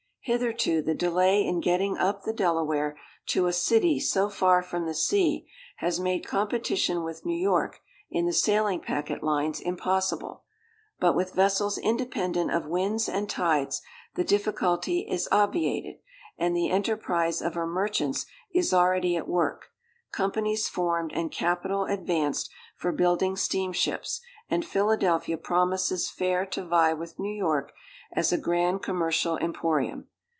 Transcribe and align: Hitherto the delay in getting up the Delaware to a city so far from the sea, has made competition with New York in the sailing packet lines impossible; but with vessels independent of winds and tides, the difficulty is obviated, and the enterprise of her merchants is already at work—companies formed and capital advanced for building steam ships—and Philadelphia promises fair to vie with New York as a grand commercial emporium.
Hitherto 0.23 0.83
the 0.83 0.93
delay 0.93 1.43
in 1.43 1.61
getting 1.61 1.97
up 1.97 2.21
the 2.21 2.31
Delaware 2.31 2.95
to 3.25 3.47
a 3.47 3.51
city 3.51 3.99
so 3.99 4.29
far 4.29 4.61
from 4.61 4.85
the 4.85 4.93
sea, 4.93 5.47
has 5.77 5.99
made 5.99 6.27
competition 6.27 7.01
with 7.01 7.25
New 7.25 7.35
York 7.35 7.79
in 8.11 8.27
the 8.27 8.31
sailing 8.31 8.81
packet 8.81 9.23
lines 9.23 9.59
impossible; 9.59 10.43
but 10.99 11.15
with 11.15 11.33
vessels 11.33 11.79
independent 11.79 12.53
of 12.53 12.67
winds 12.67 13.09
and 13.09 13.31
tides, 13.31 13.81
the 14.13 14.23
difficulty 14.23 15.07
is 15.09 15.27
obviated, 15.31 15.95
and 16.37 16.55
the 16.55 16.69
enterprise 16.69 17.41
of 17.41 17.55
her 17.55 17.65
merchants 17.65 18.27
is 18.53 18.71
already 18.71 19.15
at 19.17 19.27
work—companies 19.27 20.69
formed 20.69 21.11
and 21.15 21.31
capital 21.31 21.85
advanced 21.85 22.51
for 22.77 22.91
building 22.91 23.35
steam 23.35 23.73
ships—and 23.73 24.65
Philadelphia 24.65 25.35
promises 25.37 26.11
fair 26.11 26.45
to 26.45 26.63
vie 26.63 26.93
with 26.93 27.17
New 27.17 27.33
York 27.35 27.71
as 28.13 28.31
a 28.31 28.37
grand 28.37 28.83
commercial 28.83 29.37
emporium. 29.37 30.05